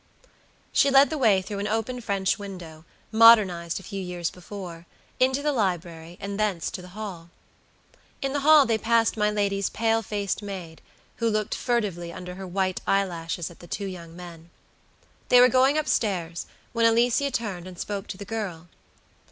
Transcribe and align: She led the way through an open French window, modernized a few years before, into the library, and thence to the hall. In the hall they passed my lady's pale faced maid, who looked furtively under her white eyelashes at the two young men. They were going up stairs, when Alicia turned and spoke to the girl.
She 0.73 0.89
led 0.89 1.11
the 1.11 1.17
way 1.19 1.43
through 1.43 1.59
an 1.59 1.67
open 1.67 2.01
French 2.01 2.39
window, 2.39 2.85
modernized 3.11 3.79
a 3.79 3.83
few 3.83 4.01
years 4.01 4.31
before, 4.31 4.87
into 5.19 5.43
the 5.43 5.51
library, 5.53 6.17
and 6.19 6.39
thence 6.39 6.71
to 6.71 6.81
the 6.81 6.87
hall. 6.97 7.29
In 8.19 8.33
the 8.33 8.39
hall 8.39 8.65
they 8.65 8.79
passed 8.79 9.15
my 9.15 9.29
lady's 9.29 9.69
pale 9.69 10.01
faced 10.01 10.41
maid, 10.41 10.81
who 11.17 11.29
looked 11.29 11.53
furtively 11.53 12.11
under 12.11 12.33
her 12.33 12.47
white 12.47 12.81
eyelashes 12.87 13.51
at 13.51 13.59
the 13.59 13.67
two 13.67 13.85
young 13.85 14.15
men. 14.15 14.49
They 15.29 15.39
were 15.39 15.47
going 15.49 15.77
up 15.77 15.87
stairs, 15.87 16.47
when 16.73 16.87
Alicia 16.87 17.29
turned 17.29 17.67
and 17.67 17.77
spoke 17.77 18.07
to 18.07 18.17
the 18.17 18.25
girl. 18.25 18.69